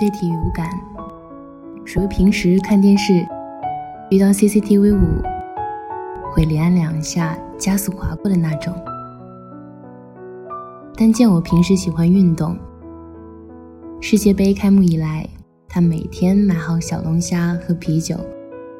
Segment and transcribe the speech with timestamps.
[0.00, 0.66] 对体育无感，
[1.84, 3.12] 属于平时看电视
[4.10, 5.22] 遇到 CCTV 五
[6.32, 8.74] 会连按两下加速划过的那种。
[10.96, 12.56] 但见我平时喜欢运动，
[14.00, 15.28] 世界杯开幕以来，
[15.68, 18.16] 他每天买好小龙虾和啤酒，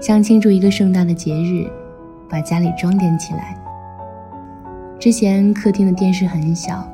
[0.00, 1.70] 像庆祝一个盛大的节日，
[2.26, 3.62] 把家里装点起来。
[4.98, 6.88] 之前客厅的电视很小，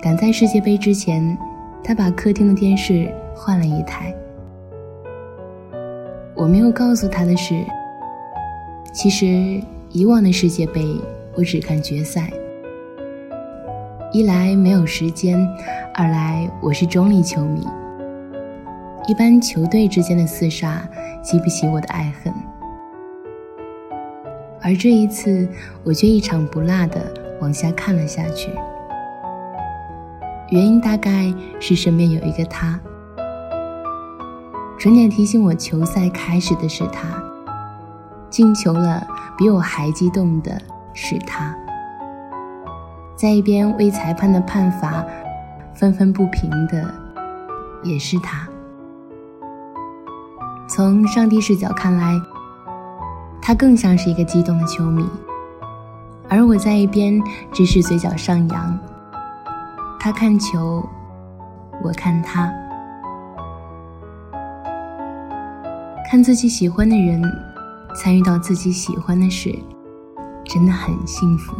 [0.00, 1.36] 赶在世界杯之前，
[1.84, 4.12] 他把客厅的电视换了一台。
[6.34, 7.62] 我没有告诉他的是，
[8.92, 10.82] 其实以往的世界杯
[11.36, 12.30] 我只看决赛。
[14.10, 15.38] 一来没有时间，
[15.92, 17.66] 二来我是中立球迷。
[19.06, 20.88] 一般球队之间的厮杀
[21.22, 22.32] 激不起我的爱恨，
[24.62, 25.46] 而这一次
[25.82, 28.48] 我却一场不落的往下看了下去。
[30.54, 32.78] 原因大概是身边有一个他，
[34.78, 37.08] 准点提醒我球赛开始的是他，
[38.30, 39.04] 进球了
[39.36, 40.56] 比我还激动的
[40.92, 41.52] 是他。
[43.16, 45.04] 在一边为裁判的判罚
[45.74, 46.88] 愤愤不平的
[47.82, 48.48] 也是他。
[50.68, 52.14] 从上帝视角看来，
[53.42, 55.04] 他更像是一个激动的球迷，
[56.28, 58.78] 而我在一边只是嘴角上扬。
[60.04, 60.86] 他看球，
[61.82, 62.52] 我看他，
[66.10, 67.22] 看自己喜欢的人
[67.96, 69.48] 参与到自己喜欢的事，
[70.44, 71.56] 真的很幸福。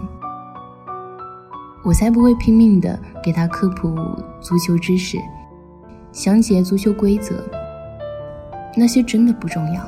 [1.83, 3.97] 我才不会拼命的给他科普
[4.43, 5.17] 足球知识，
[6.13, 7.43] 详解足球规则，
[8.77, 9.83] 那些真的不重要。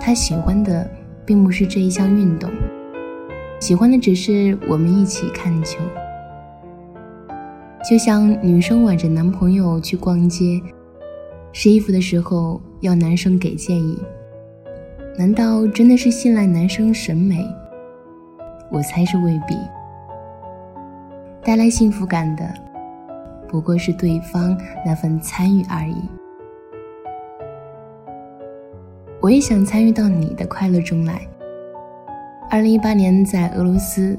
[0.00, 0.90] 他喜欢的
[1.26, 2.50] 并不是这一项运动，
[3.60, 5.80] 喜欢的只是我们一起看球。
[7.84, 10.58] 就像女生挽着男朋友去逛街，
[11.52, 14.02] 试衣服的时候要男生给建议，
[15.18, 17.46] 难道真的是信赖男生审美？
[18.70, 19.54] 我猜是未必，
[21.42, 22.48] 带来幸福感的
[23.46, 25.96] 不过是对方那份参与而已。
[29.20, 31.20] 我也想参与到你的快乐中来。
[32.50, 34.18] 二零一八年在俄罗斯，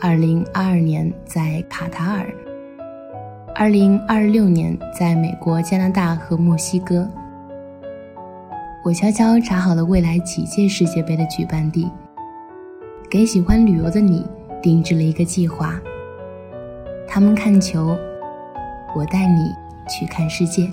[0.00, 2.26] 二零二二年在卡塔尔，
[3.54, 7.06] 二零二六年在美国、加拿大和墨西哥。
[8.82, 11.90] 我悄悄查好了未来几届世界杯的举办地。
[13.10, 14.26] 给喜欢旅游的你
[14.62, 15.78] 定制了一个计划。
[17.06, 17.94] 他们看球，
[18.96, 19.52] 我带你
[19.86, 20.66] 去看世界。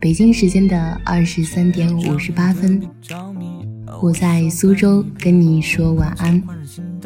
[0.00, 2.80] 北京时间的二十三点五十八分。
[4.00, 6.42] 我在苏州跟你说晚安，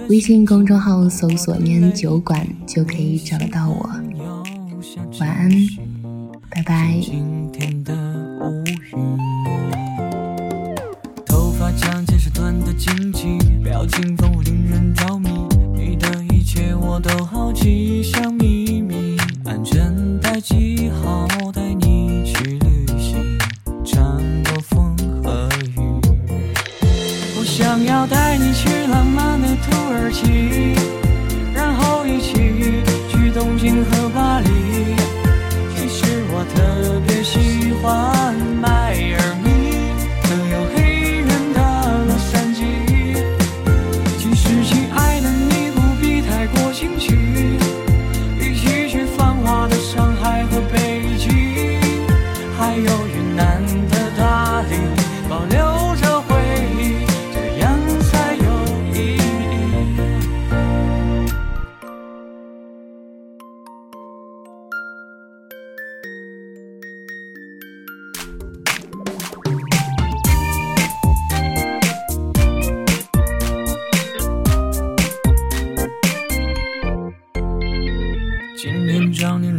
[0.08, 3.90] 微信公众号搜索“念酒馆”就可以找得到我。
[5.18, 5.50] 晚安，
[6.48, 7.00] 拜拜。
[11.26, 15.30] 头发长见识短的惊奇，表情丰富令人着迷，
[15.74, 18.04] 你的一切我都好奇，
[27.56, 28.73] 想要带你去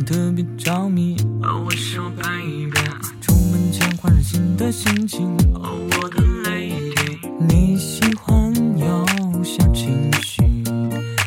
[0.05, 2.85] 特别着迷，哦我说拍一遍。
[3.19, 7.17] 出门前换上新的心情，哦，我的 lady。
[7.47, 9.05] 你喜欢有
[9.43, 10.41] 小情绪，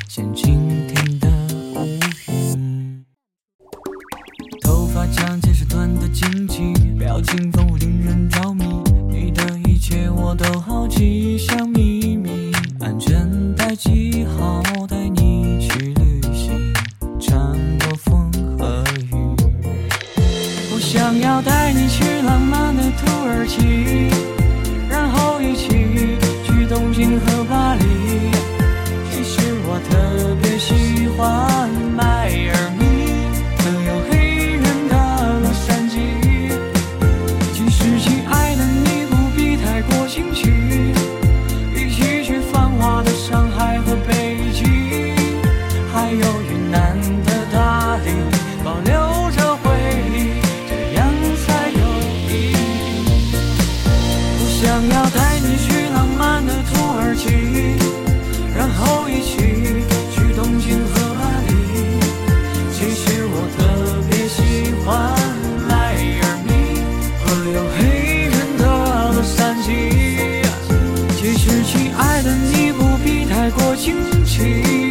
[0.09, 1.29] 像晴天的
[1.75, 1.99] 乌
[2.29, 3.05] 云。
[4.63, 8.65] 头发长见识短的惊奇，表情丰富令人着迷。
[9.11, 14.98] 你的一切我都好奇，像秘密，安全带系好，带
[73.49, 73.97] 太过惊
[74.27, 74.88] 奇。